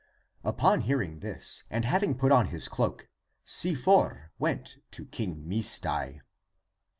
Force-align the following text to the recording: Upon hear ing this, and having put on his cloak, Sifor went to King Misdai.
Upon 0.43 0.81
hear 0.81 0.99
ing 0.99 1.19
this, 1.19 1.61
and 1.69 1.85
having 1.85 2.17
put 2.17 2.31
on 2.31 2.47
his 2.47 2.67
cloak, 2.67 3.07
Sifor 3.45 4.31
went 4.39 4.77
to 4.89 5.05
King 5.05 5.45
Misdai. 5.47 6.21